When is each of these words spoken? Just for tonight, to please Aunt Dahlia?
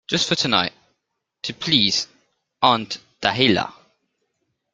Just 0.07 0.27
for 0.27 0.33
tonight, 0.33 0.73
to 1.43 1.53
please 1.53 2.07
Aunt 2.63 2.97
Dahlia? 3.21 3.71